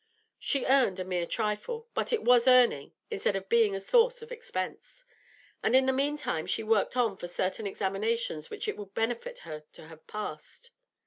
She 0.39 0.65
earned 0.65 0.99
a 0.99 1.05
mere 1.05 1.27
trifle; 1.27 1.87
but 1.93 2.11
it 2.11 2.23
was 2.23 2.47
earning, 2.47 2.93
instead 3.11 3.35
of 3.35 3.47
being 3.47 3.75
a 3.75 3.79
source 3.79 4.23
of 4.23 4.31
expense. 4.31 5.05
And 5.61 5.75
in 5.75 5.85
the 5.85 5.93
meantime 5.93 6.47
she 6.47 6.63
worked 6.63 6.97
on 6.97 7.17
for 7.17 7.27
certain 7.27 7.67
examinations 7.67 8.49
which 8.49 8.67
it 8.67 8.77
would 8.77 8.95
benefit 8.95 9.41
her 9.45 9.63
to 9.73 9.83
have 9.89 10.07
passed. 10.07 10.71